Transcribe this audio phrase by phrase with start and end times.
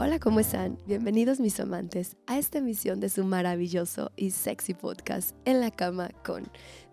[0.00, 0.78] Hola, ¿cómo están?
[0.86, 6.10] Bienvenidos mis amantes a esta emisión de su maravilloso y sexy podcast En la cama
[6.24, 6.44] con.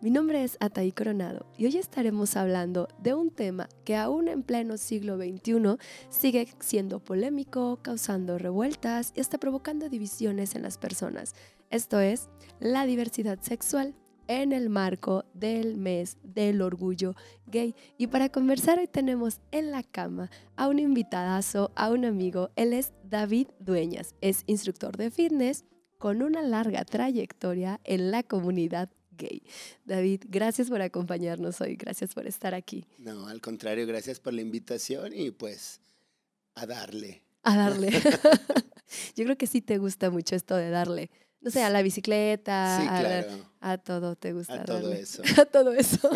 [0.01, 4.41] Mi nombre es Ataí Coronado y hoy estaremos hablando de un tema que aún en
[4.41, 5.77] pleno siglo XXI
[6.09, 11.35] sigue siendo polémico, causando revueltas y hasta provocando divisiones en las personas.
[11.69, 12.27] Esto es
[12.59, 13.93] la diversidad sexual
[14.27, 17.15] en el marco del mes del orgullo
[17.47, 17.75] gay.
[17.97, 22.49] Y para conversar hoy tenemos en la cama a un invitadazo, a un amigo.
[22.55, 24.15] Él es David Dueñas.
[24.21, 25.65] Es instructor de fitness
[25.97, 29.43] con una larga trayectoria en la comunidad gay.
[29.85, 32.85] David, gracias por acompañarnos hoy, gracias por estar aquí.
[32.97, 35.79] No, al contrario, gracias por la invitación y pues
[36.55, 37.23] a darle.
[37.43, 37.89] A darle.
[39.15, 41.09] Yo creo que sí te gusta mucho esto de darle
[41.45, 42.79] no sé, a la bicicleta,
[43.61, 44.61] a, todo te gusta.
[44.61, 45.21] A todo eso.
[45.39, 46.09] a todo eso.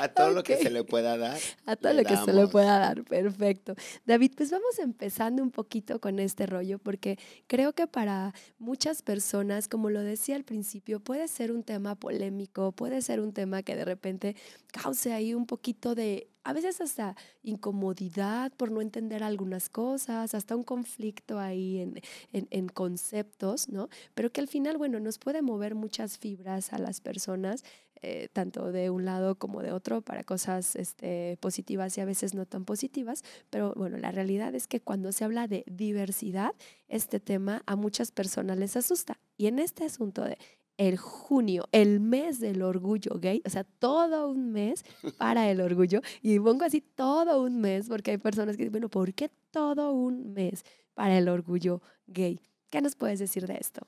[0.00, 1.38] a todo lo que se le pueda dar.
[1.64, 3.76] A todo lo que se le pueda dar, perfecto.
[4.04, 9.68] David, pues vamos empezando un poquito con este rollo, porque creo que para muchas personas,
[9.68, 13.76] como lo decía al principio, puede ser un tema polémico, puede ser un tema que
[13.76, 14.34] de repente
[14.72, 20.56] cause ahí un poquito de a veces hasta incomodidad por no entender algunas cosas, hasta
[20.56, 22.00] un conflicto ahí en,
[22.32, 23.88] en, conceptos, ¿no?
[24.14, 27.64] Pero que al final, bueno, nos puede mover muchas fibras a las personas,
[28.04, 32.34] eh, tanto de un lado como de otro, para cosas este, positivas y a veces
[32.34, 33.22] no tan positivas.
[33.48, 36.52] Pero bueno, la realidad es que cuando se habla de diversidad,
[36.88, 39.20] este tema a muchas personas les asusta.
[39.36, 40.36] Y en este asunto de
[40.76, 44.84] el junio, el mes del orgullo gay, o sea, todo un mes
[45.18, 46.00] para el orgullo.
[46.22, 49.92] Y pongo así todo un mes porque hay personas que dicen, bueno, ¿por qué todo
[49.92, 52.40] un mes para el orgullo gay?
[52.70, 53.86] ¿Qué nos puedes decir de esto?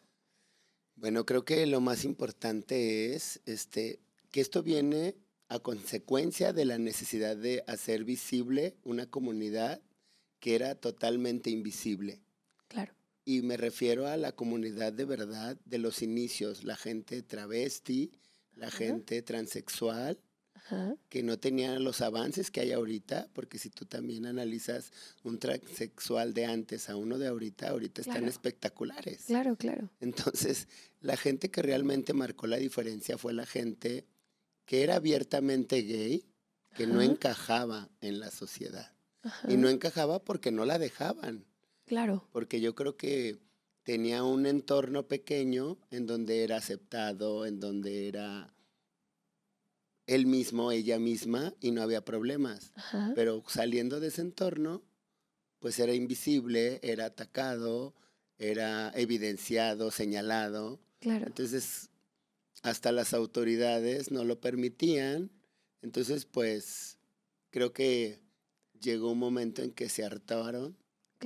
[0.97, 5.17] Bueno, creo que lo más importante es este, que esto viene
[5.49, 9.81] a consecuencia de la necesidad de hacer visible una comunidad
[10.41, 12.24] que era totalmente invisible.
[13.25, 13.41] Claro.
[13.41, 18.13] Y me refiero a la comunidad de verdad de los inicios, la gente travesti,
[18.57, 20.19] la gente transexual,
[21.11, 24.93] que no tenía los avances que hay ahorita, porque si tú también analizas
[25.23, 29.25] un transexual de antes a uno de ahorita, ahorita están espectaculares.
[29.27, 29.91] Claro, claro.
[30.01, 30.69] Entonces,
[31.01, 34.07] la gente que realmente marcó la diferencia fue la gente
[34.65, 36.25] que era abiertamente gay,
[36.75, 38.93] que no encajaba en la sociedad.
[39.49, 41.45] Y no encajaba porque no la dejaban.
[41.87, 42.29] Claro.
[42.33, 43.39] Porque yo creo que
[43.83, 48.55] tenía un entorno pequeño en donde era aceptado, en donde era
[50.07, 52.73] él mismo, ella misma, y no había problemas.
[53.15, 54.83] Pero saliendo de ese entorno,
[55.61, 57.95] pues era invisible, era atacado,
[58.39, 60.81] era evidenciado, señalado.
[61.01, 61.27] Claro.
[61.27, 61.91] Entonces,
[62.63, 65.31] hasta las autoridades no lo permitían.
[65.83, 66.99] Entonces, pues,
[67.51, 68.21] creo que
[68.81, 70.77] llegó un momento en que se hartaron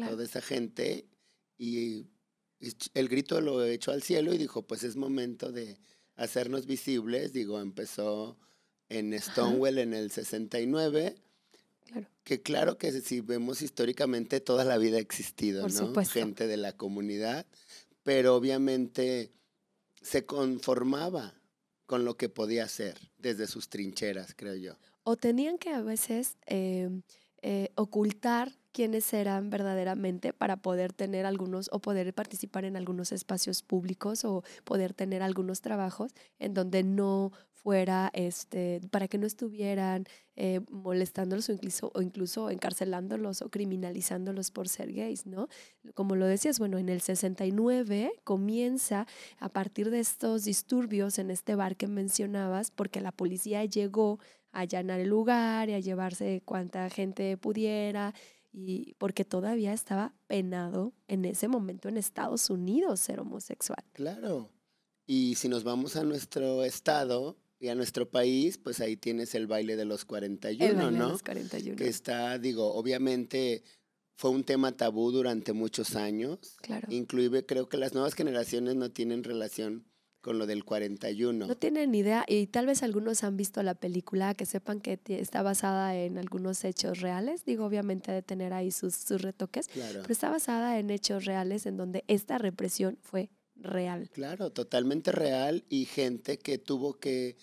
[0.06, 1.06] toda esa gente
[1.58, 2.06] y
[2.94, 5.78] el grito lo echó al cielo y dijo, pues es momento de
[6.16, 7.32] hacernos visibles.
[7.32, 8.36] Digo, empezó
[8.88, 11.16] en Stonewall en el 69.
[11.86, 12.06] Claro.
[12.24, 16.04] Que claro que si vemos históricamente toda la vida ha existido, ¿no?
[16.04, 17.46] Gente de la comunidad,
[18.02, 19.32] pero obviamente
[20.02, 21.34] se conformaba
[21.86, 24.76] con lo que podía hacer desde sus trincheras, creo yo.
[25.04, 26.90] O tenían que a veces eh,
[27.40, 33.64] eh, ocultar quiénes eran verdaderamente para poder tener algunos o poder participar en algunos espacios
[33.64, 40.04] públicos o poder tener algunos trabajos en donde no fuera, este, para que no estuvieran
[40.36, 45.48] eh, molestándolos o incluso, o incluso encarcelándolos o criminalizándolos por ser gays, ¿no?
[45.94, 49.08] Como lo decías, bueno, en el 69 comienza
[49.40, 54.20] a partir de estos disturbios en este bar que mencionabas, porque la policía llegó
[54.52, 58.14] a allanar el lugar y a llevarse cuanta gente pudiera
[58.58, 63.84] y porque todavía estaba penado en ese momento en Estados Unidos ser homosexual.
[63.92, 64.50] Claro.
[65.06, 69.46] Y si nos vamos a nuestro estado y a nuestro país, pues ahí tienes el
[69.46, 71.06] baile de los 41, el baile ¿no?
[71.06, 71.76] De los 41.
[71.76, 73.62] Que está, digo, obviamente
[74.16, 76.56] fue un tema tabú durante muchos años.
[76.60, 76.88] Claro.
[76.90, 79.86] Inclusive creo que las nuevas generaciones no tienen relación
[80.20, 81.46] con lo del 41.
[81.46, 85.42] No tienen idea y tal vez algunos han visto la película, que sepan que está
[85.42, 87.44] basada en algunos hechos reales.
[87.44, 90.00] Digo, obviamente de tener ahí sus, sus retoques, claro.
[90.02, 94.10] pero está basada en hechos reales en donde esta represión fue real.
[94.12, 97.36] Claro, totalmente real y gente que tuvo que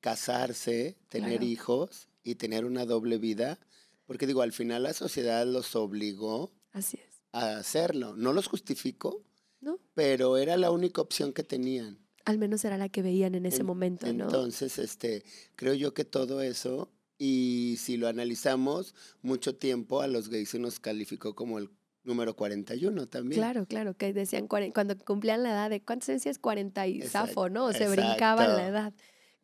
[0.00, 3.58] casarse, tener hijos y tener una doble vida,
[4.04, 7.22] porque digo, al final la sociedad los obligó Así es.
[7.32, 8.14] a hacerlo.
[8.16, 9.24] No los justifico,
[9.60, 9.78] ¿No?
[9.94, 11.98] pero era la única opción que tenían.
[12.24, 14.24] Al menos era la que veían en ese momento, ¿no?
[14.24, 15.24] Entonces, este,
[15.56, 20.58] creo yo que todo eso, y si lo analizamos, mucho tiempo a los gays se
[20.58, 21.70] nos calificó como el
[22.04, 23.40] número 41 también.
[23.40, 27.66] Claro, claro, que decían cuando cumplían la edad de, ¿cuántos es 40 y zafo, no?
[27.66, 28.92] O se brincaban la edad.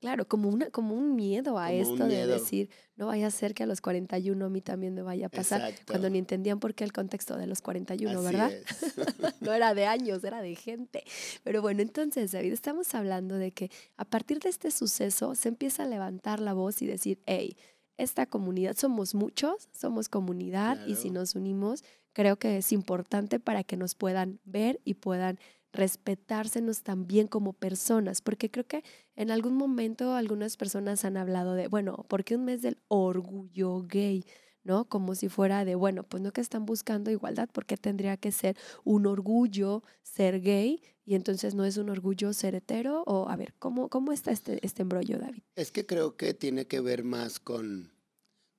[0.00, 3.65] Claro, como, una, como un miedo a esto de decir, no vaya a ser que
[3.65, 6.85] a los 41 a mí también me vaya a pasar, cuando ni entendían por qué
[6.85, 8.53] el contexto de los 41, ¿verdad?
[9.41, 11.03] no era de años, era de gente.
[11.43, 15.83] Pero bueno, entonces, David, estamos hablando de que a partir de este suceso se empieza
[15.83, 17.56] a levantar la voz y decir, hey,
[17.97, 23.65] esta comunidad, somos muchos, somos comunidad y si nos unimos, creo que es importante para
[23.65, 25.39] que nos puedan ver y puedan
[25.73, 28.85] respetársenos también como personas, porque creo que
[29.17, 33.82] en algún momento algunas personas han hablado de, bueno, ¿por qué un mes del orgullo
[33.82, 34.25] gay?
[34.65, 34.87] ¿no?
[34.87, 38.56] Como si fuera de, bueno, pues no que están buscando igualdad, porque tendría que ser
[38.85, 43.03] un orgullo ser gay y entonces no es un orgullo ser hetero?
[43.06, 45.43] O a ver, ¿cómo, cómo está este, este embrollo, David?
[45.56, 47.93] Es que creo que tiene que ver más con,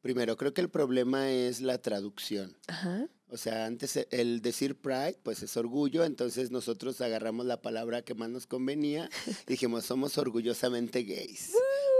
[0.02, 2.58] primero, creo que el problema es la traducción.
[2.68, 3.08] Ajá.
[3.32, 8.02] O sea, antes e, el decir pride, pues es orgullo, entonces nosotros agarramos la palabra
[8.02, 9.10] que más nos convenía
[9.48, 11.52] dijimos, somos orgullosamente gays,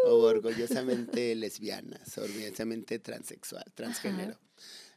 [0.06, 4.40] o orgullosamente lesbianas, orgullosamente transexual, transgénero.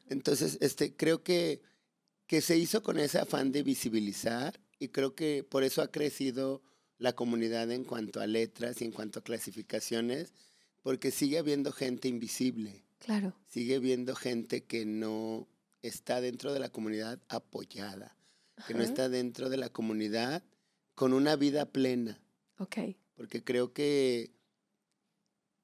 [0.08, 1.60] Entonces, este, creo que,
[2.26, 6.62] que se hizo con ese afán de visibilizar y creo que por eso ha crecido
[6.98, 10.32] la comunidad en cuanto a letras y en cuanto a clasificaciones,
[10.82, 12.84] porque sigue habiendo gente invisible.
[13.02, 13.34] Claro.
[13.48, 15.48] Sigue habiendo gente que no
[15.82, 18.16] está dentro de la comunidad apoyada,
[18.66, 20.44] que no está dentro de la comunidad
[20.94, 22.20] con una vida plena.
[22.58, 22.76] Ok.
[23.14, 24.30] Porque creo que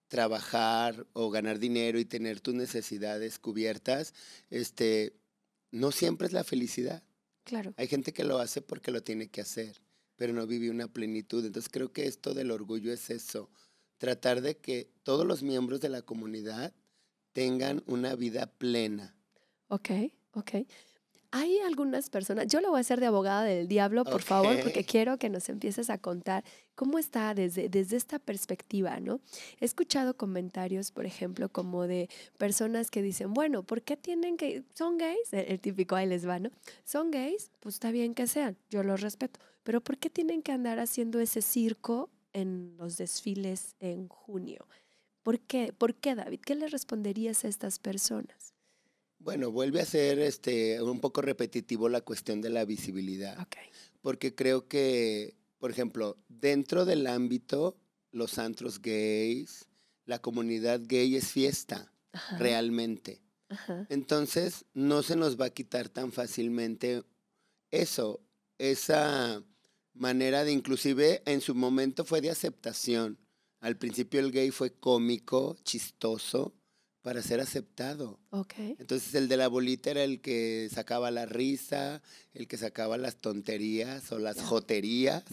[0.09, 4.15] trabajar o ganar dinero y tener tus necesidades cubiertas,
[4.51, 5.15] este,
[5.71, 7.05] no siempre es la felicidad.
[7.45, 7.73] Claro.
[7.77, 9.81] Hay gente que lo hace porque lo tiene que hacer,
[10.17, 11.45] pero no vive una plenitud.
[11.45, 13.49] Entonces creo que esto del orgullo es eso,
[13.99, 16.75] tratar de que todos los miembros de la comunidad
[17.39, 19.15] tengan una vida plena.
[19.69, 19.91] Ok,
[20.33, 20.51] ok.
[21.31, 24.85] Hay algunas personas, yo lo voy a hacer de abogada del diablo, por favor, porque
[24.85, 26.43] quiero que nos empieces a contar
[26.75, 29.21] cómo está desde, desde esta perspectiva, ¿no?
[29.61, 32.09] He escuchado comentarios, por ejemplo, como de
[32.39, 35.33] personas que dicen, bueno, ¿por qué tienen que, son gays?
[35.33, 36.51] El, típico ahí les va, ¿no?
[36.85, 40.53] Son gays, pues está bien que sean, yo los respeto, pero ¿por qué tienen que
[40.53, 44.67] andar haciendo ese circo en los desfiles en junio?
[45.29, 45.75] ¿Por qué?
[45.77, 46.41] ¿Por qué, David?
[46.41, 48.55] ¿Qué le responderías a estas personas?
[49.19, 53.37] Bueno, vuelve a ser este, un poco repetitivo la cuestión de la visibilidad.
[54.01, 57.77] Porque creo que, por ejemplo, dentro del ámbito,
[58.11, 59.69] los antros gays,
[60.07, 61.93] la comunidad gay es fiesta,
[62.39, 63.21] realmente.
[63.91, 67.03] Entonces, no se nos va a quitar tan fácilmente
[67.71, 68.23] eso,
[68.57, 69.43] esa
[69.93, 73.19] manera de, inclusive en su momento fue de aceptación.
[73.61, 76.55] Al principio el gay fue cómico, chistoso,
[77.03, 78.21] para ser aceptado.
[78.31, 78.77] Okay.
[78.79, 82.03] Entonces el de la bolita era el que sacaba la risa,
[82.35, 85.25] el que sacaba las tonterías o las joterías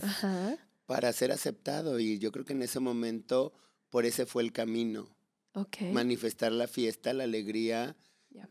[0.86, 2.00] para ser aceptado.
[2.00, 3.54] Y yo creo que en ese momento
[3.90, 5.08] por ese fue el camino.
[5.54, 5.92] Okay.
[5.92, 7.96] Manifestar la fiesta, la alegría,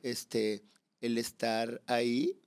[0.03, 0.65] este,
[1.00, 2.41] el estar ahí.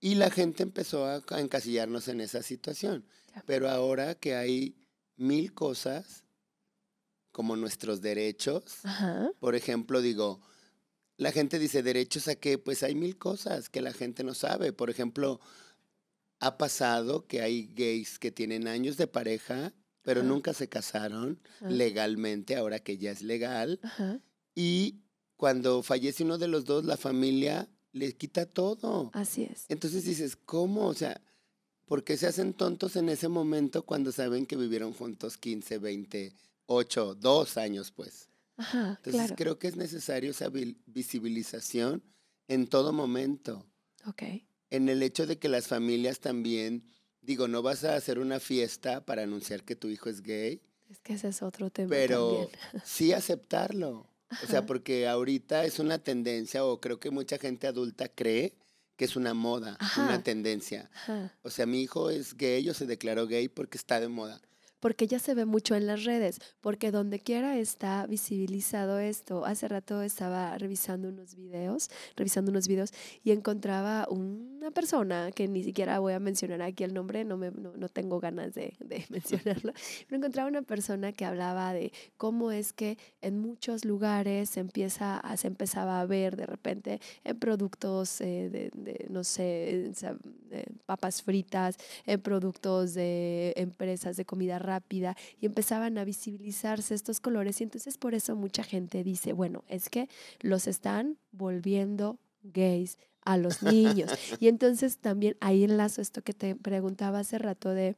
[0.00, 3.06] Y la gente empezó a, encasillarnos en esa situación.
[3.46, 4.76] Pero ahora que hay
[5.22, 6.24] mil cosas
[7.30, 8.80] como nuestros derechos.
[9.40, 10.40] Por ejemplo, digo,
[11.16, 12.58] la gente dice derechos a qué?
[12.58, 14.72] Pues hay mil cosas que la gente no sabe.
[14.72, 15.40] Por ejemplo,
[16.40, 22.56] ha pasado que hay gays que tienen años de pareja, pero nunca se casaron legalmente,
[22.56, 23.80] ahora que ya es legal.
[24.54, 25.00] Y
[25.36, 29.10] cuando fallece uno de los dos, la familia le quita todo.
[29.14, 29.64] Así es.
[29.68, 30.86] Entonces dices, ¿cómo?
[30.86, 31.20] O sea,
[31.86, 36.32] ¿por qué se hacen tontos en ese momento cuando saben que vivieron juntos 15, 20,
[36.66, 38.28] ocho, dos años, pues.
[38.56, 40.50] Ajá, Entonces creo que es necesario esa
[40.86, 42.02] visibilización
[42.48, 43.66] en todo momento.
[44.06, 44.22] Ok.
[44.70, 46.84] En el hecho de que las familias también,
[47.20, 50.60] digo, no vas a hacer una fiesta para anunciar que tu hijo es gay.
[50.90, 51.90] Es que ese es otro tema.
[51.90, 52.50] Pero
[52.84, 54.06] sí aceptarlo.
[54.42, 58.54] O sea, porque ahorita es una tendencia, o creo que mucha gente adulta cree
[59.02, 60.88] que es una moda, una tendencia.
[61.42, 64.40] O sea, mi hijo es gay o se declaró gay porque está de moda
[64.82, 69.44] porque ya se ve mucho en las redes, porque donde quiera está visibilizado esto.
[69.46, 75.62] Hace rato estaba revisando unos videos, revisando unos videos y encontraba una persona que ni
[75.62, 79.72] siquiera voy a mencionar aquí el nombre, no, me, no, tengo ganas de, de mencionarlo,
[80.08, 85.22] pero encontraba una persona que hablaba de cómo es que en muchos lugares se, empieza
[85.36, 89.92] se empezaba a ver de repente en productos eh, de, no sé,
[90.86, 97.20] papas fritas, en productos de empresas de comida rápida, rápida y empezaban a visibilizarse estos
[97.20, 100.08] colores y entonces por eso mucha gente dice, bueno, es que
[100.40, 104.10] los están volviendo gays a los niños.
[104.40, 107.96] Y entonces también ahí enlazo esto que te preguntaba hace rato de,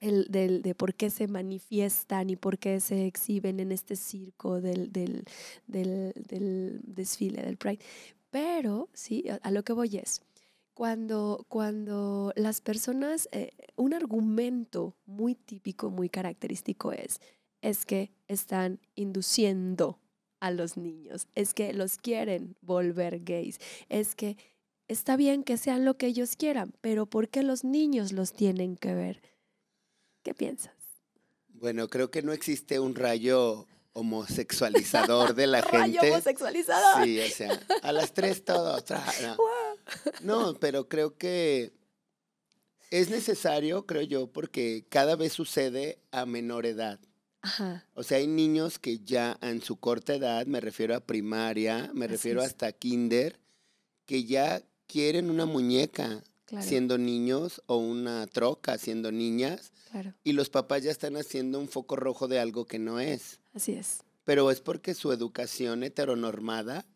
[0.00, 4.60] el, del, de por qué se manifiestan y por qué se exhiben en este circo
[4.60, 5.24] del, del,
[5.66, 7.84] del desfile, del Pride.
[8.30, 10.20] Pero, sí, a, lo que voy es,
[10.78, 17.20] cuando, cuando las personas, eh, un argumento muy típico, muy característico es,
[17.62, 19.98] es que están induciendo
[20.38, 23.58] a los niños, es que los quieren volver gays,
[23.88, 24.36] es que
[24.86, 28.76] está bien que sean lo que ellos quieran, pero ¿por qué los niños los tienen
[28.76, 29.20] que ver?
[30.22, 30.76] ¿Qué piensas?
[31.48, 35.98] Bueno, creo que no existe un rayo homosexualizador de la gente.
[35.98, 37.04] Rayo homosexualizador.
[37.04, 38.78] Sí, o sea, a las tres todo.
[38.78, 39.36] No.
[40.22, 41.72] No, pero creo que
[42.90, 46.98] es necesario, creo yo, porque cada vez sucede a menor edad.
[47.42, 47.86] Ajá.
[47.94, 52.06] O sea, hay niños que ya en su corta edad, me refiero a primaria, me
[52.06, 53.38] refiero hasta kinder,
[54.06, 56.22] que ya quieren una muñeca
[56.60, 59.72] siendo niños o una troca siendo niñas.
[60.24, 63.40] Y los papás ya están haciendo un foco rojo de algo que no es.
[63.54, 64.00] Así es.
[64.24, 66.86] Pero es porque su educación heteronormada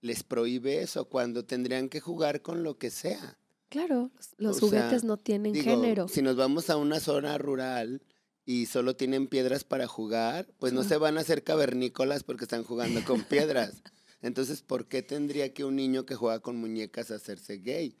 [0.00, 3.38] les prohíbe eso cuando tendrían que jugar con lo que sea.
[3.68, 6.08] Claro, los, juguetes no tienen género.
[6.08, 8.02] Si nos vamos a una zona rural
[8.44, 12.64] y solo tienen piedras para jugar, pues no se van a hacer cavernícolas porque están
[12.64, 13.82] jugando con piedras.
[14.22, 17.96] Entonces, ¿por qué tendría que un niño que juega con muñecas hacerse gay?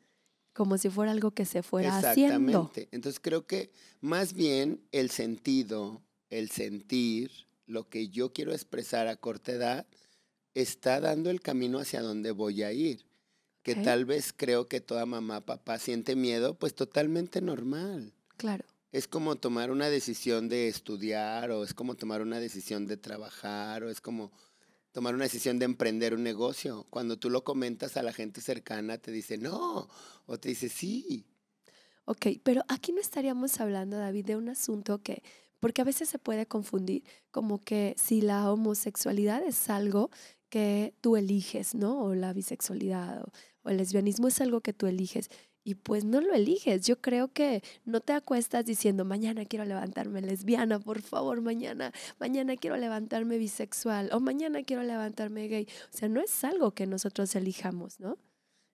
[0.52, 2.34] Como si fuera algo que se fuera haciendo.
[2.34, 2.88] Exactamente.
[2.90, 7.30] Entonces, creo que más bien el sentido, el sentir,
[7.66, 9.86] lo que yo quiero expresar a corta edad,
[10.60, 13.04] está dando el camino hacia donde voy a ir.
[13.62, 18.14] Que tal vez creo que toda mamá, papá siente miedo, pues totalmente normal.
[18.38, 18.64] Claro.
[18.90, 23.84] Es como tomar una decisión de estudiar o es como tomar una decisión de trabajar
[23.84, 24.32] o es como
[24.92, 26.86] tomar una decisión de emprender un negocio.
[26.90, 29.88] Cuando tú lo comentas a la gente cercana, te dice no,
[30.26, 31.26] o te dice sí.
[32.04, 35.22] Ok, pero aquí no estaríamos hablando, David, de un asunto que,
[35.60, 40.10] porque a veces se puede confundir, como que si la homosexualidad es algo
[40.50, 42.02] que tú eliges, ¿no?
[42.02, 45.30] O la bisexualidad o, o el lesbianismo es algo que tú eliges
[45.64, 46.86] y pues no lo eliges.
[46.86, 52.56] Yo creo que no te acuestas diciendo, mañana quiero levantarme lesbiana, por favor, mañana, mañana
[52.56, 55.68] quiero levantarme bisexual o mañana quiero levantarme gay.
[55.92, 58.18] O sea, no es algo que nosotros elijamos, ¿no?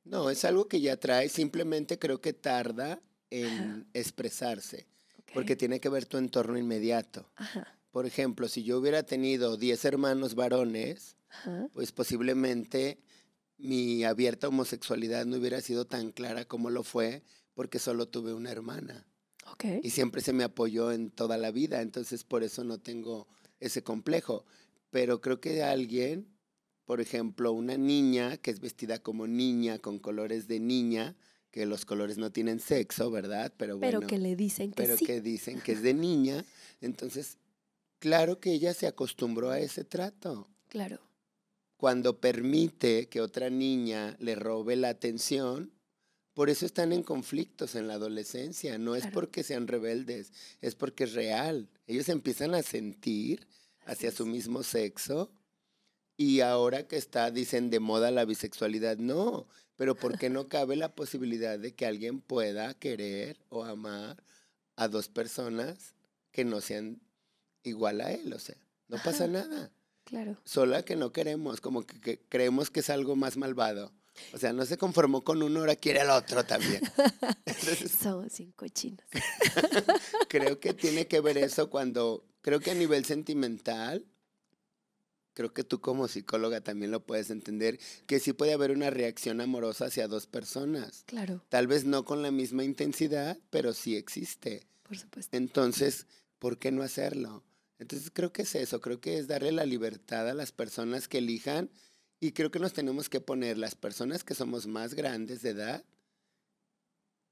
[0.04, 4.86] No, es algo que ya trae, simplemente creo que tarda en expresarse,
[5.34, 7.28] porque tiene que ver tu entorno inmediato.
[7.90, 11.15] Por ejemplo, si yo hubiera tenido 10 hermanos varones,
[11.72, 12.98] pues posiblemente
[13.58, 17.22] mi abierta homosexualidad no hubiera sido tan clara como lo fue
[17.54, 19.06] porque solo tuve una hermana.
[19.52, 19.80] Okay.
[19.82, 23.28] Y siempre se me apoyó en toda la vida, entonces por eso no tengo
[23.60, 24.44] ese complejo.
[24.90, 26.28] Pero creo que alguien,
[26.84, 31.16] por ejemplo, una niña que es vestida como niña, con colores de niña,
[31.50, 33.54] que los colores no tienen sexo, ¿verdad?
[33.56, 34.00] Pero bueno.
[34.00, 36.44] Pero que le dicen que pero que dicen que es de niña,
[36.80, 37.38] entonces,
[38.00, 40.48] claro que ella se acostumbró a ese trato.
[40.68, 41.00] Claro
[41.76, 45.72] cuando permite que otra niña le robe la atención,
[46.32, 48.78] por eso están en conflictos en la adolescencia.
[48.78, 51.68] No es porque sean rebeldes, es porque es real.
[51.86, 53.46] Ellos empiezan a sentir
[53.86, 55.30] hacia su mismo sexo
[56.16, 60.76] y ahora que está, dicen, de moda la bisexualidad, no, pero ¿por qué no cabe
[60.76, 64.22] la posibilidad de que alguien pueda querer o amar
[64.76, 65.94] a dos personas
[66.32, 67.00] que no sean
[67.62, 68.32] igual a él?
[68.32, 68.56] O sea,
[68.88, 69.70] no pasa nada.
[70.06, 70.38] Claro.
[70.44, 73.92] Sola que no queremos, como que, creemos que es algo más malvado.
[74.32, 76.80] O sea, no se conformó con uno, ahora quiere al otro también.
[78.00, 79.04] Somos cinco chinos.
[80.28, 84.06] creo que tiene que ver eso cuando, creo que a nivel sentimental,
[85.34, 89.40] creo que tú como psicóloga también lo puedes entender, que sí puede haber una reacción
[89.40, 91.02] amorosa hacia dos personas.
[91.06, 91.42] Claro.
[91.48, 94.62] Tal vez no con la misma intensidad, pero sí existe.
[94.84, 95.36] Por supuesto.
[95.36, 96.06] Entonces,
[96.38, 97.42] ¿por qué no hacerlo?
[97.78, 101.18] Entonces creo que es eso, creo que es darle la libertad a las personas que
[101.18, 101.70] elijan
[102.20, 105.84] y creo que nos tenemos que poner las personas que somos más grandes de edad,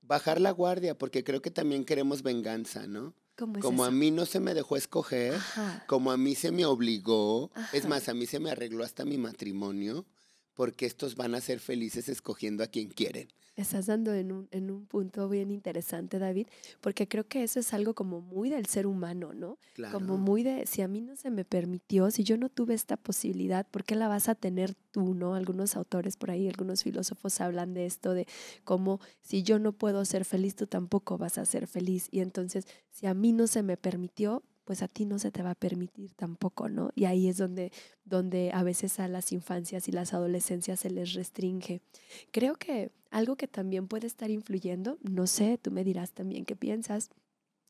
[0.02, 3.14] bajar la guardia, porque creo que también queremos venganza, ¿no?
[3.36, 5.34] como a mí no se me dejó escoger,
[5.88, 9.18] como a mí se me obligó, es más, a mí se me arregló hasta mi
[9.18, 10.06] matrimonio,
[10.54, 13.28] porque estos van a ser felices escogiendo a quien quieren.
[13.56, 16.48] Estás dando en un, en un punto bien interesante, David,
[16.80, 19.58] porque creo que eso es algo como muy del ser humano, ¿no?
[19.92, 22.96] Como muy de, si a mí no se me permitió, si yo no tuve esta
[22.96, 25.36] posibilidad, ¿por qué la vas a tener tú, ¿no?
[25.36, 28.26] Algunos autores por ahí, algunos filósofos hablan de esto, de
[28.64, 32.08] cómo si yo no puedo ser feliz, tú tampoco vas a ser feliz.
[32.10, 35.42] Y entonces, si a mí no se me permitió, pues a ti no se te
[35.42, 36.90] va a permitir tampoco, ¿no?
[36.94, 37.72] Y ahí es donde,
[38.04, 41.82] donde a veces a las infancias y las adolescencias se les restringe.
[42.30, 46.56] Creo que algo que también puede estar influyendo, no sé, tú me dirás también qué
[46.56, 47.10] piensas,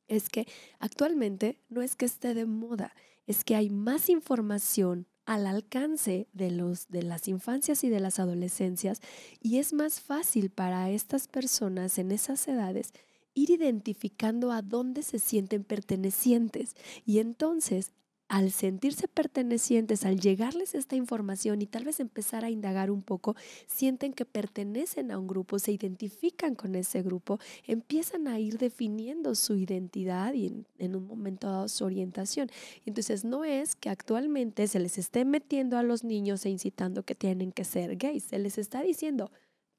[0.08, 0.46] es que
[0.78, 2.94] actualmente no es que esté de moda,
[3.26, 8.18] es que hay más información al alcance de, los, de las infancias y de las
[8.18, 9.00] adolescencias
[9.40, 12.92] y es más fácil para estas personas en esas edades
[13.34, 16.74] ir identificando a dónde se sienten pertenecientes.
[17.04, 17.92] Y entonces,
[18.28, 23.36] al sentirse pertenecientes, al llegarles esta información y tal vez empezar a indagar un poco,
[23.66, 29.34] sienten que pertenecen a un grupo, se identifican con ese grupo, empiezan a ir definiendo
[29.34, 32.50] su identidad y en, un momento dado su orientación.
[32.86, 37.14] Entonces no es que actualmente se les esté metiendo a los niños e incitando que
[37.14, 39.30] tienen que ser gays, se les está diciendo,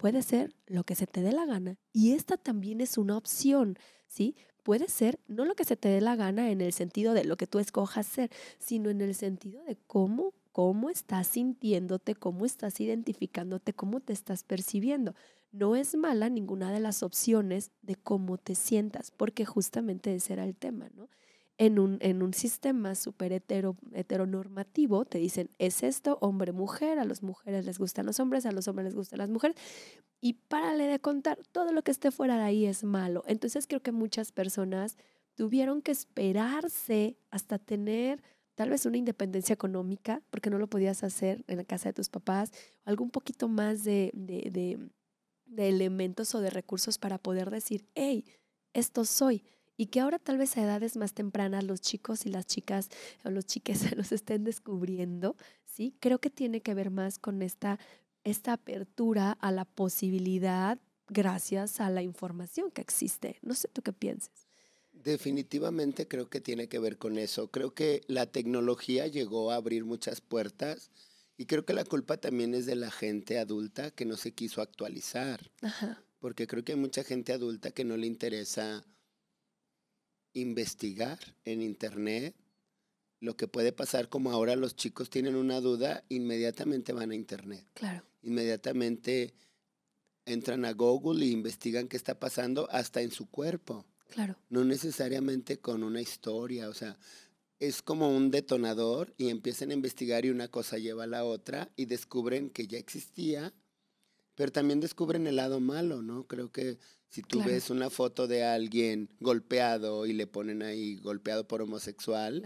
[0.05, 3.75] Puede ser lo que se te dé la gana y esta también es una opción,
[4.05, 4.35] ¿sí?
[4.61, 7.37] Puede ser no lo que se te dé la gana en el sentido de lo
[7.37, 12.79] que tú escojas ser, sino en el sentido de cómo cómo estás sintiéndote, cómo estás
[12.81, 15.15] identificándote, cómo te estás percibiendo.
[15.51, 20.43] No es mala ninguna de las opciones de cómo te sientas, porque justamente ese era
[20.45, 21.09] el tema, ¿no?
[21.57, 27.05] En un, en un sistema súper hetero, heteronormativo, te dicen, es esto, hombre, mujer, a
[27.05, 29.55] las mujeres les gustan los hombres, a los hombres les gustan las mujeres,
[30.19, 33.23] y párale de contar, todo lo que esté fuera de ahí es malo.
[33.27, 34.97] Entonces creo que muchas personas
[35.35, 38.21] tuvieron que esperarse hasta tener
[38.55, 42.09] tal vez una independencia económica, porque no lo podías hacer en la casa de tus
[42.09, 42.51] papás,
[42.83, 44.79] algún poquito más de, de, de,
[45.45, 48.25] de elementos o de recursos para poder decir, hey,
[48.73, 49.43] esto soy
[49.77, 52.89] y que ahora tal vez a edades más tempranas los chicos y las chicas
[53.23, 55.95] o los chiques se los estén descubriendo, ¿sí?
[55.99, 57.79] Creo que tiene que ver más con esta,
[58.23, 63.37] esta apertura a la posibilidad gracias a la información que existe.
[63.41, 64.47] No sé tú qué piensas.
[64.91, 67.51] Definitivamente creo que tiene que ver con eso.
[67.51, 70.89] Creo que la tecnología llegó a abrir muchas puertas
[71.37, 74.61] y creo que la culpa también es de la gente adulta que no se quiso
[74.61, 75.51] actualizar.
[76.19, 78.83] Porque creo que hay mucha gente adulta que no le interesa
[80.35, 82.35] investigar en internet
[83.19, 87.65] lo que puede pasar como ahora los chicos tienen una duda, inmediatamente van a internet.
[87.73, 88.03] Claro.
[88.21, 89.33] Inmediatamente
[90.25, 93.85] entran a Google e investigan qué está pasando hasta en su cuerpo.
[94.09, 94.37] Claro.
[94.49, 96.97] No necesariamente con una historia, o sea,
[97.59, 101.71] es como un detonador y empiezan a investigar y una cosa lleva a la otra
[101.75, 103.53] y descubren que ya existía,
[104.35, 106.27] pero también descubren el lado malo, ¿no?
[106.27, 106.77] Creo que
[107.09, 112.43] si tú ves una foto de alguien golpeado y le ponen ahí golpeado por homosexual,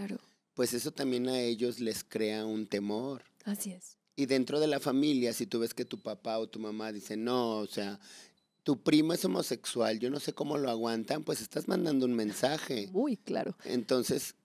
[0.53, 3.23] pues eso también a ellos les crea un temor.
[3.45, 3.97] Así es.
[4.15, 7.23] Y dentro de la familia, si tú ves que tu papá o tu mamá dicen,
[7.23, 7.99] no, o sea,
[8.63, 12.89] tu primo es homosexual, yo no sé cómo lo aguantan, pues estás mandando un mensaje.
[12.91, 13.55] Muy claro.
[13.63, 14.35] Entonces,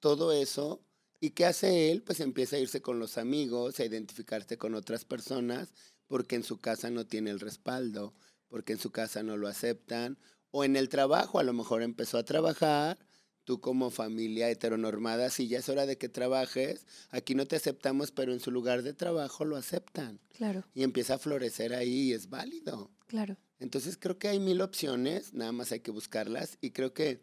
[0.00, 0.80] todo eso,
[1.20, 2.02] ¿y qué hace él?
[2.02, 5.68] Pues empieza a irse con los amigos, a identificarse con otras personas,
[6.06, 8.14] porque en su casa no tiene el respaldo
[8.48, 10.18] porque en su casa no lo aceptan,
[10.50, 12.98] o en el trabajo, a lo mejor empezó a trabajar,
[13.44, 18.10] tú como familia heteronormada, si ya es hora de que trabajes, aquí no te aceptamos,
[18.10, 20.20] pero en su lugar de trabajo lo aceptan.
[20.36, 20.64] Claro.
[20.74, 22.90] Y empieza a florecer ahí y es válido.
[23.06, 23.36] Claro.
[23.58, 27.20] Entonces creo que hay mil opciones, nada más hay que buscarlas y creo que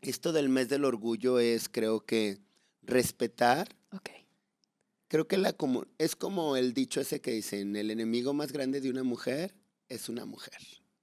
[0.00, 2.38] esto del mes del orgullo es, creo que,
[2.82, 3.68] respetar.
[3.92, 4.10] Ok.
[5.10, 8.80] Creo que la como, es como el dicho ese que dicen, el enemigo más grande
[8.80, 9.56] de una mujer
[9.88, 10.56] es una mujer.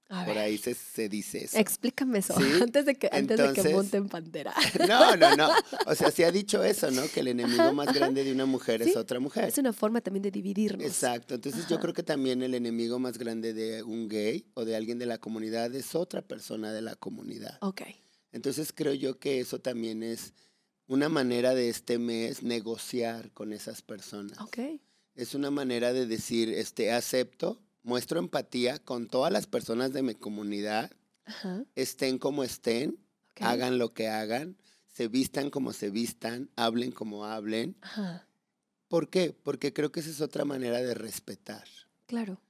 [0.08, 1.58] Por ahí se, dice eso.
[1.58, 4.54] Explícame eso, antes, de que, antes de que monten pantera.
[4.88, 5.50] No, no, no.
[5.86, 7.02] O sea, se ha dicho eso, ¿no?
[7.08, 9.44] Que el enemigo más grande de una mujer es otra mujer.
[9.44, 10.86] Es una forma también de dividirnos.
[10.86, 11.34] Exacto.
[11.34, 14.98] Entonces yo creo que también el enemigo más grande de un gay o de alguien
[14.98, 17.58] de la comunidad es otra persona de la comunidad.
[17.60, 17.82] Ok.
[18.32, 20.32] Entonces creo yo que eso también es
[20.88, 24.38] una manera de este mes negociar con esas personas.
[25.14, 30.14] Es una manera de decir, este, acepto muestro empatía con todas las personas de mi
[30.14, 30.90] comunidad,
[31.74, 32.98] estén como estén,
[33.40, 34.56] hagan lo que hagan,
[34.92, 37.76] se vistan como se vistan, hablen como hablen.
[38.88, 39.34] ¿Por qué?
[39.42, 41.64] Porque creo que esa es otra manera de respetar.
[42.06, 42.40] Claro.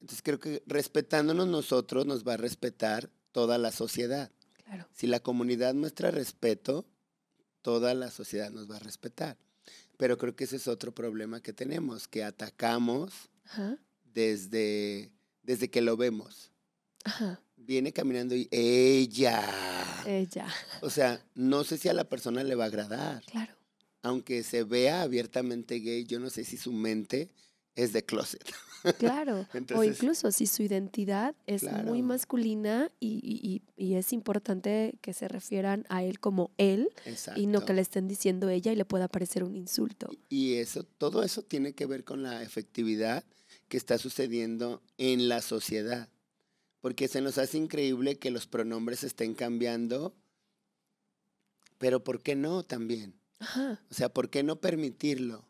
[0.00, 4.30] Entonces creo que respetándonos nosotros nos va a respetar toda la sociedad.
[4.64, 4.86] Claro.
[4.92, 6.86] Si la comunidad muestra respeto,
[7.64, 9.38] toda la sociedad nos va a respetar.
[9.96, 13.30] Pero creo que ese es otro problema que tenemos, que atacamos
[14.12, 15.10] desde,
[15.42, 16.52] desde que lo vemos.
[17.56, 19.42] Viene caminando y ella.
[20.06, 20.46] Ella.
[20.82, 23.24] O sea, no sé si a la persona le va a agradar.
[23.24, 23.54] Claro.
[24.02, 27.30] Aunque se vea abiertamente gay, yo no sé si su mente
[27.76, 28.44] es de closet.
[28.98, 35.86] Claro, o incluso si su identidad es muy masculina y, es importante que se refieran
[35.88, 36.90] a él como él
[37.36, 40.10] y no que le estén diciendo ella y le pueda parecer un insulto.
[40.28, 43.24] Y eso, todo eso tiene que ver con la efectividad
[43.68, 46.08] que está sucediendo en la sociedad,
[46.80, 50.14] porque se nos hace increíble que los pronombres estén cambiando,
[51.78, 53.14] pero ¿por qué no también?
[53.90, 55.44] O sea, ¿por qué no permitirlo?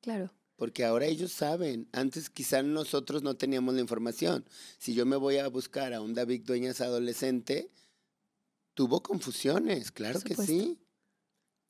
[0.00, 1.88] Claro porque ahora ellos saben.
[1.92, 4.44] Antes quizás nosotros no teníamos la información.
[4.78, 7.70] Si yo me voy a buscar a un David Dueñas adolescente,
[8.74, 10.76] tuvo confusiones, claro que sí.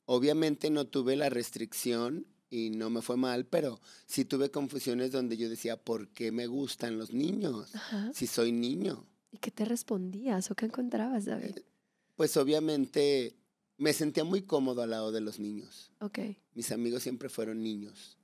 [0.05, 5.37] Obviamente no tuve la restricción y no me fue mal, pero sí tuve confusiones donde
[5.37, 7.71] yo decía, ¿por qué me gustan los niños?
[8.11, 9.05] Si soy niño.
[9.31, 11.59] ¿Y qué te respondías o qué encontrabas, David?
[11.59, 11.65] Eh,
[12.15, 13.37] pues obviamente
[13.77, 15.91] me sentía muy cómodo al lado de los niños.
[15.99, 16.19] Ok.
[16.55, 18.18] Mis amigos siempre fueron niños.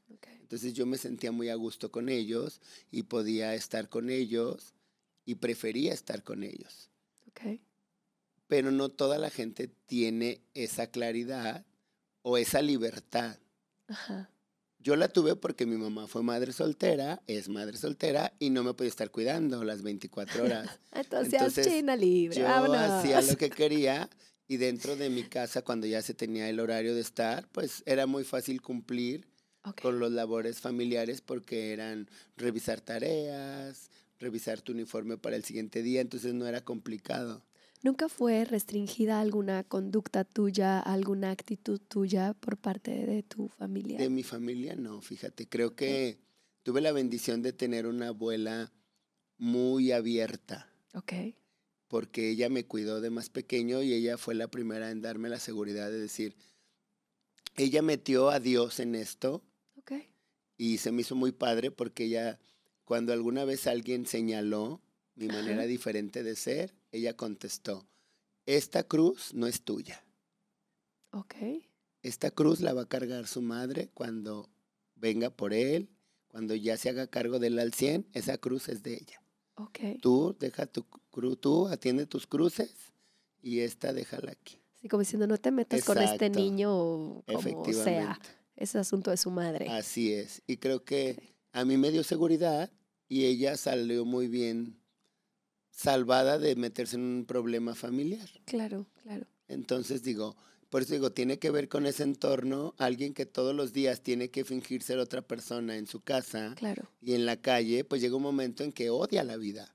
[0.46, 4.76] Entonces yo me sentía muy a gusto con ellos y podía estar con ellos
[5.26, 6.92] y prefería estar con ellos.
[7.32, 7.62] Okay.
[8.48, 11.66] Pero no toda la gente tiene esa claridad
[12.22, 13.40] o esa libertad.
[13.88, 14.30] Ajá.
[14.78, 18.76] Yo la tuve porque mi mamá fue madre soltera, es madre soltera y no me
[18.76, 20.80] podía estar cuidando las 24 horas.
[20.94, 22.40] Entonces, China libre.
[22.40, 24.12] Yo hacía lo que quería
[24.48, 28.06] y dentro de mi casa, cuando ya se tenía el horario de estar, pues era
[28.06, 29.28] muy fácil cumplir
[29.82, 36.02] con los labores familiares porque eran revisar tareas, revisar tu uniforme para el siguiente día,
[36.02, 37.44] entonces no era complicado.
[37.82, 44.00] ¿Nunca fue restringida alguna conducta tuya, alguna actitud tuya por parte de tu familia?
[44.00, 46.18] De mi familia no, fíjate, creo que
[46.64, 48.72] tuve la bendición de tener una abuela
[49.38, 50.68] muy abierta.
[50.96, 51.14] Ok.
[51.88, 55.40] Porque ella me cuidó de más pequeño y ella fue la primera en darme la
[55.40, 56.36] seguridad de decir,
[57.56, 59.44] ella metió a Dios en esto
[60.58, 62.40] y se me hizo muy padre porque ella,
[62.84, 64.82] cuando alguna vez alguien señaló
[65.16, 67.88] mi manera diferente de ser, ella contestó,
[68.46, 70.06] esta cruz no es tuya.
[71.12, 71.36] Ok.
[72.02, 74.50] Esta cruz la va a cargar su madre cuando
[74.96, 75.90] venga por él,
[76.28, 79.22] cuando ya se haga cargo del al 100, esa cruz es de ella.
[79.56, 79.98] Okay.
[80.00, 82.74] Tú deja tu cruz, tú atiende tus cruces
[83.42, 84.60] y esta déjala aquí.
[84.82, 88.20] Sí, como diciendo, no te metas con este niño como sea
[88.56, 89.70] ese asunto de su madre.
[89.70, 90.42] Así es.
[90.48, 92.72] Y creo que a mí me dio seguridad
[93.08, 94.80] y ella salió muy bien
[95.72, 98.30] salvada de meterse en un problema familiar.
[98.46, 99.26] Claro, claro.
[99.48, 100.36] Entonces digo,
[100.70, 104.30] por eso digo, tiene que ver con ese entorno, alguien que todos los días tiene
[104.30, 106.90] que fingir ser otra persona en su casa claro.
[107.02, 109.75] y en la calle, pues llega un momento en que odia la vida.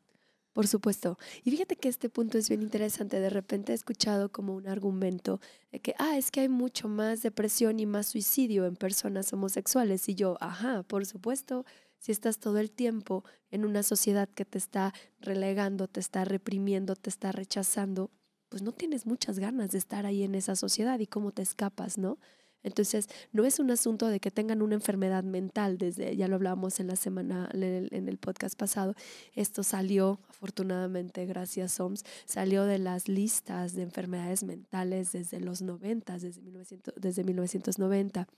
[0.53, 1.17] Por supuesto.
[1.45, 3.21] Y fíjate que este punto es bien interesante.
[3.21, 7.23] De repente he escuchado como un argumento de que, ah, es que hay mucho más
[7.23, 10.09] depresión y más suicidio en personas homosexuales.
[10.09, 11.65] Y yo, ajá, por supuesto,
[11.99, 16.97] si estás todo el tiempo en una sociedad que te está relegando, te está reprimiendo,
[16.97, 18.11] te está rechazando,
[18.49, 21.97] pues no tienes muchas ganas de estar ahí en esa sociedad y cómo te escapas,
[21.97, 22.19] ¿no?
[22.63, 26.79] Entonces, no es un asunto de que tengan una enfermedad mental, desde, ya lo hablábamos
[26.81, 28.95] en la semana, en el, podcast pasado,
[29.35, 36.19] esto salió, afortunadamente, gracias OMS, salió de las listas de enfermedades mentales desde los 90,
[36.19, 38.29] desde, 1900, desde 1990.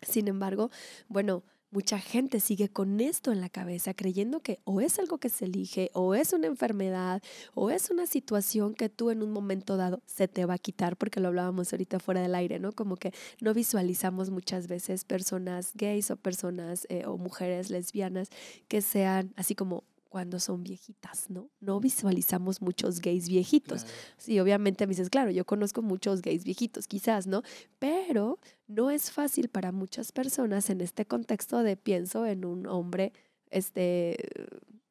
[0.00, 0.70] Sin embargo,
[1.08, 5.28] bueno, Mucha gente sigue con esto en la cabeza, creyendo que o es algo que
[5.28, 7.22] se elige, o es una enfermedad,
[7.54, 10.96] o es una situación que tú en un momento dado se te va a quitar,
[10.96, 12.72] porque lo hablábamos ahorita fuera del aire, ¿no?
[12.72, 18.30] Como que no visualizamos muchas veces personas gays o personas eh, o mujeres lesbianas
[18.68, 21.50] que sean así como cuando son viejitas, ¿no?
[21.60, 23.86] No visualizamos muchos gays viejitos.
[24.16, 27.42] Sí, obviamente me dices, claro, yo conozco muchos gays viejitos, quizás, ¿no?
[27.78, 33.12] Pero no es fácil para muchas personas en este contexto de pienso en un hombre
[33.50, 34.16] este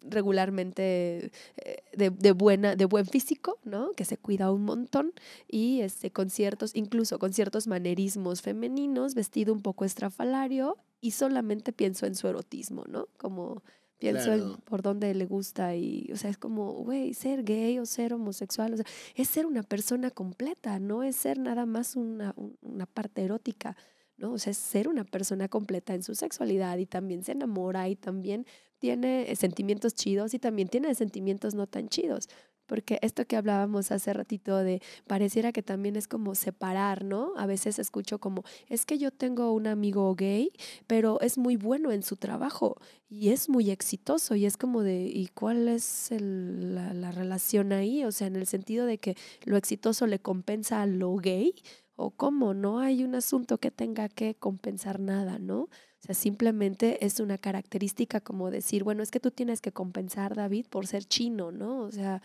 [0.09, 3.91] regularmente eh, de, buena, de buen físico, ¿no?
[3.91, 5.13] Que se cuida un montón
[5.47, 11.73] y este, con ciertos, incluso con ciertos manerismos femeninos, vestido un poco estrafalario y solamente
[11.73, 13.07] pienso en su erotismo, ¿no?
[13.17, 13.63] Como
[13.97, 17.85] pienso en por dónde le gusta y, o sea, es como, güey, ser gay o
[17.85, 22.35] ser homosexual, o sea, es ser una persona completa, no es ser nada más una,
[22.61, 23.75] una parte erótica,
[24.17, 24.33] ¿no?
[24.33, 27.95] O sea, es ser una persona completa en su sexualidad y también se enamora y
[27.95, 28.45] también
[28.79, 32.29] tiene sentimientos chidos y también tiene sentimientos no tan chidos.
[32.67, 37.33] Porque esto que hablábamos hace ratito de pareciera que también es como separar, ¿no?
[37.37, 40.51] A veces escucho como, es que yo tengo un amigo gay,
[40.85, 42.77] pero es muy bueno en su trabajo
[43.09, 48.03] y es muy exitoso y es como de, ¿y cuál es la, la relación ahí?
[48.03, 51.55] O sea, en el sentido de que lo exitoso le compensa a lo gay
[51.95, 55.61] o cómo, no hay un asunto que tenga que compensar nada, ¿no?
[55.61, 60.35] O sea, simplemente es una característica como decir, bueno, es que tú tienes que compensar,
[60.35, 61.79] David, por ser chino, ¿no?
[61.79, 62.21] O sea,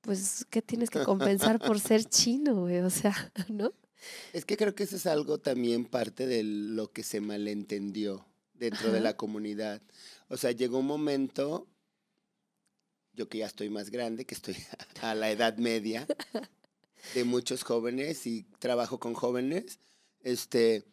[0.00, 2.78] pues, ¿qué tienes que compensar por ser chino, güey?
[2.78, 3.14] O sea,
[3.48, 3.72] ¿no?
[4.32, 8.92] Es que creo que eso es algo también parte de lo que se malentendió dentro
[8.92, 9.82] de la comunidad.
[10.28, 11.66] O sea, llegó un momento,
[13.12, 14.56] yo que ya estoy más grande, que estoy
[15.02, 16.06] a la edad media,
[17.14, 19.78] de muchos jóvenes y trabajo con jóvenes,
[20.22, 20.84] este,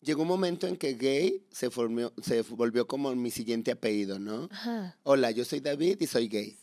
[0.00, 4.48] llegó un momento en que gay se, formó, se volvió como mi siguiente apellido, ¿no?
[5.04, 6.58] Hola, yo soy David y soy gay.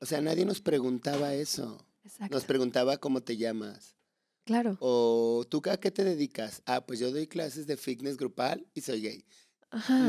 [0.00, 1.84] O sea, nadie nos preguntaba eso.
[2.30, 3.96] Nos preguntaba cómo te llamas.
[4.44, 4.78] Claro.
[4.80, 6.62] O tú a qué te dedicas?
[6.64, 9.24] Ah, pues yo doy clases de fitness grupal y soy gay.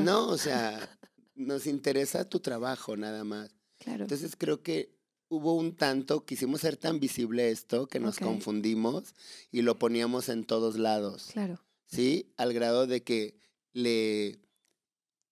[0.04, 0.97] No, o sea,
[1.36, 3.54] nos interesa tu trabajo nada más.
[3.80, 4.04] Claro.
[4.04, 4.97] Entonces creo que
[5.28, 9.13] hubo un tanto, quisimos ser tan visible esto que nos confundimos
[9.52, 11.30] y lo poníamos en todos lados.
[11.34, 11.62] Claro.
[11.86, 12.32] ¿Sí?
[12.38, 13.39] Al grado de que
[13.73, 14.39] le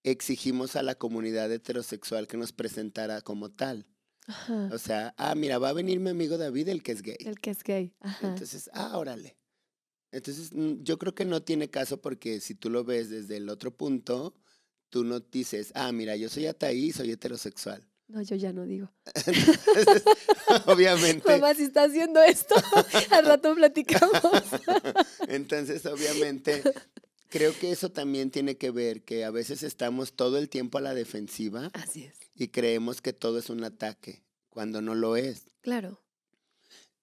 [0.04, 3.86] exigimos a la comunidad heterosexual que nos presentara como tal.
[4.72, 7.18] O sea, ah, mira, va a venir mi amigo David, el que es gay.
[7.20, 7.94] El que es gay.
[8.22, 9.38] Entonces, ah, órale.
[10.12, 13.50] Entonces, mm, yo creo que no tiene caso porque si tú lo ves desde el
[13.50, 14.36] otro punto,
[14.90, 17.88] tú no dices, ah, mira, yo soy ataí, soy heterosexual.
[18.08, 18.90] No, yo ya no digo.
[20.66, 21.30] obviamente.
[21.30, 22.56] Mamá, si está haciendo esto,
[23.12, 24.22] al rato platicamos.
[25.28, 26.64] Entonces, obviamente,
[27.30, 30.82] creo que eso también tiene que ver que a veces estamos todo el tiempo a
[30.82, 31.70] la defensiva.
[31.74, 32.27] Así es.
[32.38, 35.50] Y creemos que todo es un ataque, cuando no lo es.
[35.62, 36.02] Claro.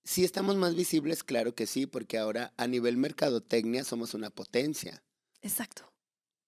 [0.04, 5.02] Sí estamos más visibles, claro que sí, porque ahora a nivel mercadotecnia somos una potencia.
[5.42, 5.92] Exacto.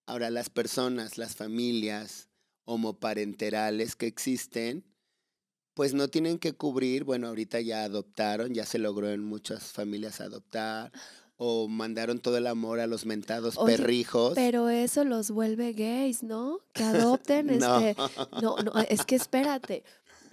[0.06, 2.28] Ahora las personas, las familias,
[2.64, 4.84] homoparenterales que existen,
[5.74, 10.20] pues no tienen que cubrir, bueno, ahorita ya adoptaron, ya se logró en muchas familias
[10.20, 10.92] adoptar,
[11.36, 14.32] o mandaron todo el amor a los mentados perrijos.
[14.34, 16.60] Pero eso los vuelve gays, ¿no?
[16.72, 17.80] Que adopten, no.
[17.80, 18.00] este.
[18.42, 19.84] No, no, es que espérate.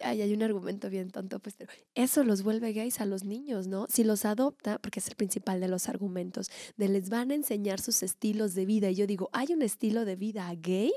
[0.01, 3.67] Ay, hay un argumento bien tonto, pues, pero eso los vuelve gays a los niños,
[3.67, 3.87] ¿no?
[3.89, 7.79] Si los adopta, porque es el principal de los argumentos, de les van a enseñar
[7.79, 8.89] sus estilos de vida.
[8.89, 10.91] Y yo digo, ¿hay un estilo de vida gay?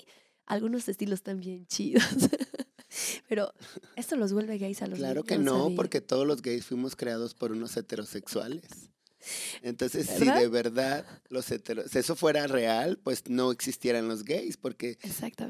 [0.47, 2.05] algunos estilos también chidos.
[3.29, 3.53] Pero
[3.97, 7.35] esto los vuelve gays a los Claro que no, porque todos los gays fuimos creados
[7.35, 8.91] por unos heterosexuales.
[9.63, 14.57] Entonces, si de verdad los heteros, si eso fuera real, pues no existieran los gays,
[14.57, 14.99] porque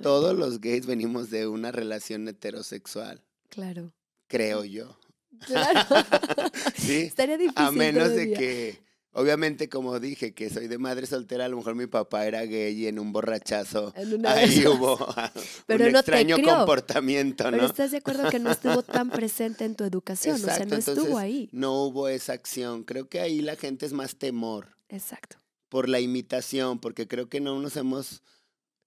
[0.02, 3.22] todos los gays venimos de una relación heterosexual.
[3.48, 3.92] Claro.
[4.28, 4.98] Creo yo.
[5.46, 5.80] Claro.
[6.76, 7.02] sí.
[7.02, 7.62] Estaría difícil.
[7.64, 8.85] A menos de que
[9.18, 12.82] Obviamente, como dije, que soy de madre soltera, a lo mejor mi papá era gay
[12.82, 13.94] y en un borrachazo
[14.26, 14.98] ahí hubo
[15.68, 17.52] un extraño comportamiento, ¿no?
[17.52, 20.76] Pero estás de acuerdo que no estuvo tan presente en tu educación, o sea, no
[20.76, 21.48] estuvo ahí.
[21.50, 22.84] No hubo esa acción.
[22.84, 24.76] Creo que ahí la gente es más temor.
[24.90, 25.38] Exacto.
[25.70, 28.22] Por la imitación, porque creo que no nos hemos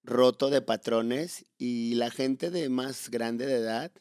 [0.03, 3.91] roto de patrones y la gente de más grande de edad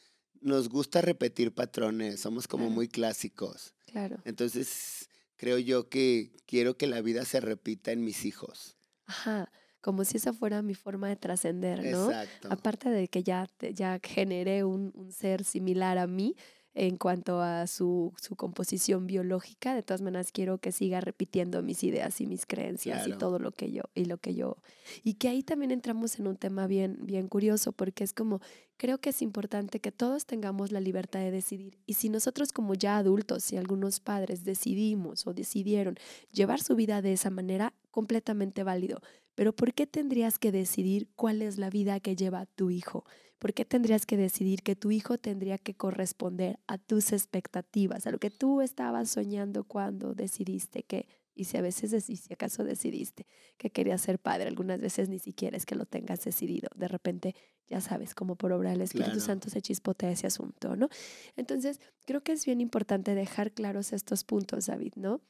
[0.42, 3.74] nos gusta repetir patrones, somos como muy clásicos.
[3.86, 4.18] Claro.
[4.26, 5.07] Entonces,
[5.38, 8.76] creo yo que quiero que la vida se repita en mis hijos.
[9.06, 12.10] Ajá, como si esa fuera mi forma de trascender, ¿no?
[12.10, 12.48] Exacto.
[12.50, 16.36] Aparte de que ya, ya generé un, un ser similar a mí,
[16.78, 19.74] en cuanto a su, su, composición biológica.
[19.74, 23.50] De todas maneras, quiero que siga repitiendo mis ideas y mis creencias y todo lo
[23.50, 24.58] que yo, y lo que yo.
[25.02, 28.40] Y que ahí también entramos en un tema bien, bien curioso, porque es como,
[28.76, 31.76] creo que es importante que todos tengamos la libertad de decidir.
[31.84, 35.96] Y si nosotros como ya adultos, si algunos padres decidimos o decidieron
[36.30, 39.02] llevar su vida de esa manera, completamente válido.
[39.34, 43.04] Pero ¿por qué tendrías que decidir cuál es la vida que lleva tu hijo?
[43.38, 48.10] ¿Por qué tendrías que decidir que tu hijo tendría que corresponder a tus expectativas, a
[48.10, 53.26] lo que tú estabas soñando cuando decidiste que, y si a veces, si acaso decidiste
[53.56, 56.68] que querías ser padre, algunas veces ni siquiera es que lo tengas decidido.
[56.74, 57.36] De repente,
[57.68, 60.88] ya sabes, como por obra del Espíritu Santo se chispotea ese asunto, ¿no?
[61.36, 65.20] Entonces, creo que es bien importante dejar claros estos puntos, David, ¿no?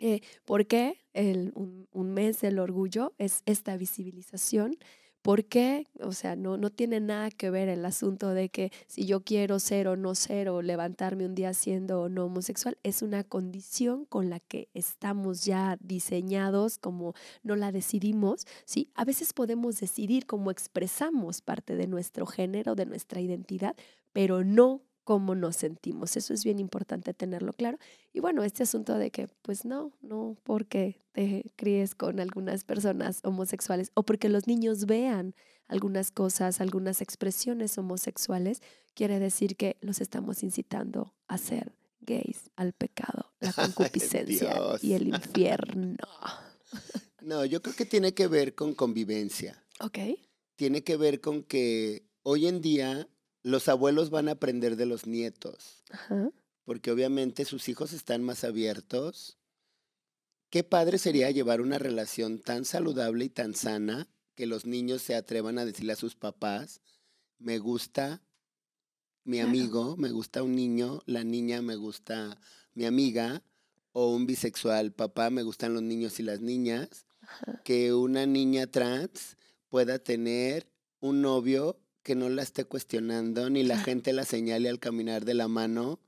[0.00, 4.76] Eh, ¿Por qué el, un, un mes del orgullo es esta visibilización?
[5.24, 5.86] ¿Por qué?
[6.00, 9.58] O sea, no, no tiene nada que ver el asunto de que si yo quiero
[9.58, 14.28] ser o no ser o levantarme un día siendo no homosexual, es una condición con
[14.28, 18.90] la que estamos ya diseñados, como no la decidimos, ¿sí?
[18.94, 23.76] A veces podemos decidir cómo expresamos parte de nuestro género, de nuestra identidad,
[24.12, 26.16] pero no cómo nos sentimos.
[26.16, 27.78] Eso es bien importante tenerlo claro.
[28.12, 33.20] Y bueno, este asunto de que, pues no, no porque te críes con algunas personas
[33.22, 35.34] homosexuales o porque los niños vean
[35.68, 38.62] algunas cosas, algunas expresiones homosexuales,
[38.94, 43.32] quiere decir que los estamos incitando a ser gays, al pecado.
[43.40, 45.96] la concupiscencia y el infierno.
[47.20, 49.64] No, yo creo que tiene que ver con convivencia.
[49.80, 49.98] Ok.
[50.56, 53.08] Tiene que ver con que hoy en día
[53.44, 55.84] los abuelos van a aprender de los nietos.
[55.90, 56.30] Ajá.
[56.64, 59.38] Porque obviamente sus hijos están más abiertos.
[60.50, 65.14] Qué padre sería llevar una relación tan saludable y tan sana que los niños se
[65.14, 66.80] atrevan a decirle a sus papás,
[67.38, 68.22] me gusta
[69.24, 72.40] mi amigo, me gusta un niño, la niña me gusta
[72.72, 73.42] mi amiga,
[73.92, 77.06] o un bisexual, papá, me gustan los niños y las niñas,
[77.64, 79.36] que una niña trans
[79.68, 80.66] pueda tener
[81.00, 85.34] un novio que no la esté cuestionando, ni la gente la señale al caminar de
[85.34, 85.98] la mano.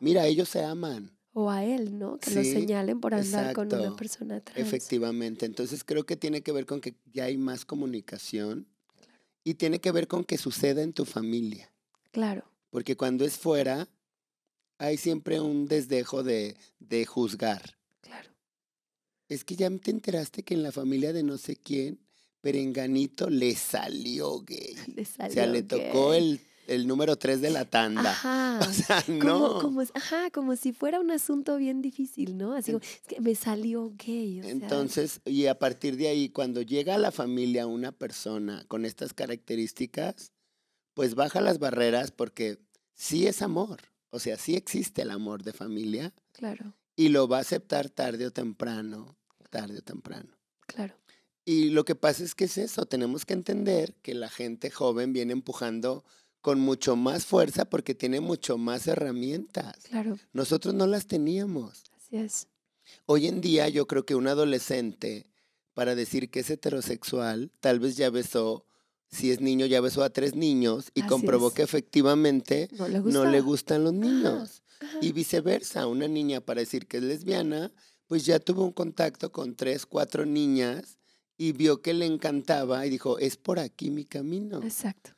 [0.00, 1.12] Mira, ellos se aman.
[1.34, 2.18] O a él, ¿no?
[2.18, 4.58] Que lo señalen por andar con una persona trans.
[4.58, 5.46] Efectivamente.
[5.46, 8.66] Entonces creo que tiene que ver con que ya hay más comunicación
[9.44, 11.70] y tiene que ver con que suceda en tu familia.
[12.10, 12.44] Claro.
[12.70, 13.88] Porque cuando es fuera,
[14.78, 17.76] hay siempre un desdejo de, de juzgar.
[18.00, 18.30] Claro.
[19.28, 21.98] Es que ya te enteraste que en la familia de no sé quién,
[22.42, 24.74] Perenganito le salió gay.
[24.94, 28.10] Le salió o sea, le tocó el, el número tres de la tanda.
[28.10, 28.58] Ajá.
[28.60, 29.60] O sea, no.
[29.60, 32.52] Como, ajá, como si fuera un asunto bien difícil, ¿no?
[32.52, 34.40] Así como, es que me salió gay.
[34.44, 39.14] Entonces, y a partir de ahí, cuando llega a la familia una persona con estas
[39.14, 40.32] características,
[40.94, 42.58] pues baja las barreras porque
[42.94, 43.80] sí es amor.
[44.10, 46.12] O sea, sí existe el amor de familia.
[46.32, 46.74] Claro.
[46.96, 49.16] Y lo va a aceptar tarde o temprano,
[49.48, 50.36] tarde o temprano.
[50.66, 50.94] Claro.
[51.44, 55.12] Y lo que pasa es que es eso, tenemos que entender que la gente joven
[55.12, 56.04] viene empujando
[56.40, 59.76] con mucho más fuerza porque tiene mucho más herramientas.
[59.88, 60.18] Claro.
[60.32, 61.84] Nosotros no las teníamos.
[61.96, 62.48] Así es.
[63.06, 65.26] Hoy en día yo creo que un adolescente,
[65.74, 68.66] para decir que es heterosexual, tal vez ya besó
[69.10, 72.88] si es niño, ya besó a tres niños y comprobó que efectivamente no
[73.26, 74.62] le, gustan los niños.
[75.00, 77.70] Y viceversa, una niña para decir que es lesbiana,
[78.06, 80.98] pues ya tuvo un contacto con tres, cuatro niñas
[81.36, 84.62] y vio que le encantaba y dijo, es por aquí mi camino.
[84.62, 85.12] Exacto.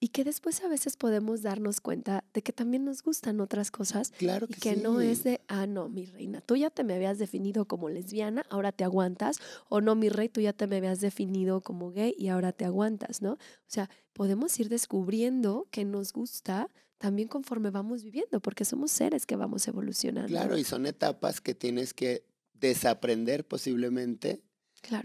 [0.00, 4.12] Y que después a veces podemos darnos cuenta de que también nos gustan otras cosas.
[4.18, 6.94] Claro que Y que no es de, ah, no, mi reina, tú ya te me
[6.94, 9.38] habías definido como lesbiana, ahora te aguantas.
[9.68, 12.64] O no, mi rey, tú ya te me habías definido como gay y ahora te
[12.64, 13.32] aguantas, ¿no?
[13.32, 19.26] O sea, podemos ir descubriendo que nos gusta también conforme vamos viviendo, porque somos seres
[19.26, 20.28] que vamos evolucionando.
[20.28, 24.42] Claro, y son etapas que tienes que desaprender posiblemente.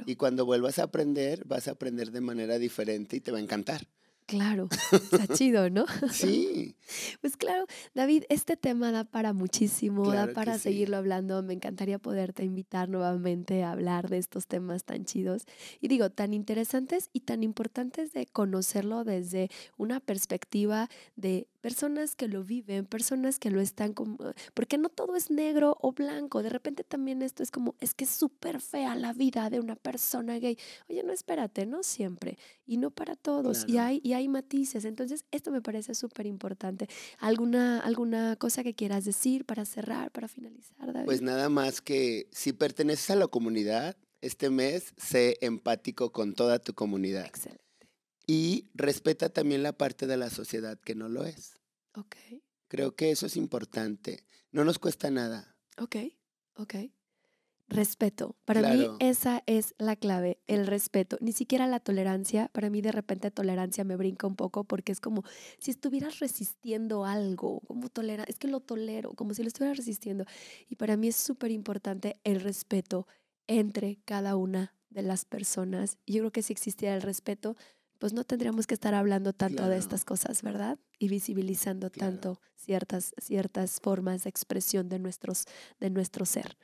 [0.05, 3.41] Y cuando vuelvas a aprender, vas a aprender de manera diferente y te va a
[3.41, 3.87] encantar.
[4.29, 5.85] Claro, está chido, ¿no?
[6.11, 6.75] Sí.
[7.19, 7.65] Pues claro,
[7.95, 11.41] David, este tema da para muchísimo, da para seguirlo hablando.
[11.41, 15.45] Me encantaría poderte invitar nuevamente a hablar de estos temas tan chidos
[15.81, 22.27] y digo, tan interesantes y tan importantes de conocerlo desde una perspectiva de personas que
[22.27, 24.17] lo viven, personas que lo están como,
[24.53, 28.05] porque no todo es negro o blanco, de repente también esto es como, es que
[28.05, 30.57] es súper fea la vida de una persona gay.
[30.89, 32.37] Oye, no espérate, no siempre,
[32.69, 36.87] y no para todos, y, hay, y hay matices, entonces esto me parece súper importante.
[37.17, 41.05] ¿Alguna, ¿Alguna cosa que quieras decir para cerrar, para finalizar, David?
[41.05, 46.59] Pues nada más que si perteneces a la comunidad, este mes sé empático con toda
[46.59, 47.25] tu comunidad.
[47.25, 47.63] Excelente.
[48.27, 51.59] Y respeta también la parte de la sociedad que no lo es.
[51.95, 52.17] Ok.
[52.67, 54.27] Creo que eso es importante.
[54.51, 55.55] No nos cuesta nada.
[55.79, 55.95] Ok,
[56.53, 56.75] ok.
[57.69, 58.35] Respeto.
[58.45, 61.17] Para mí esa es la clave, el respeto.
[61.21, 62.49] Ni siquiera la tolerancia.
[62.51, 65.23] Para mí de repente tolerancia me brinca un poco porque es como
[65.59, 70.25] si estuvieras resistiendo algo, como tolera, es que lo tolero, como si lo estuvieras resistiendo.
[70.67, 73.07] Y para mí es súper importante el respeto
[73.45, 75.99] entre cada una de las personas.
[76.07, 77.55] Yo creo que si existiera el respeto,
[77.99, 80.79] pues no tendríamos que estar hablando tanto de estas cosas, ¿verdad?
[80.97, 85.45] Y visibilizando tanto ciertas, ciertas formas de expresión de, nuestros,
[85.79, 86.57] de nuestro ser.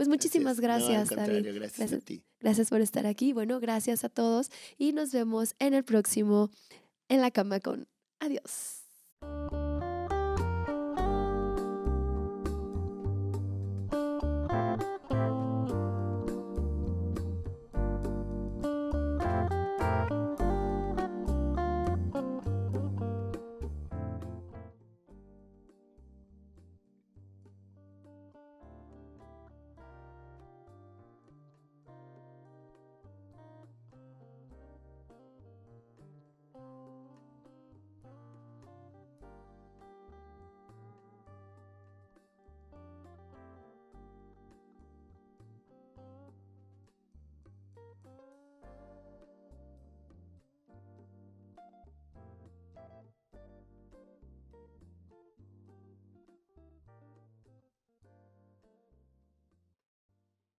[0.00, 1.46] Pues muchísimas gracias, David.
[1.56, 2.24] Gracias, a ti.
[2.40, 3.34] Gracias por estar aquí.
[3.34, 6.48] Bueno, gracias a todos y nos vemos en el próximo
[7.10, 7.86] En la cama con.
[8.18, 8.86] Adiós.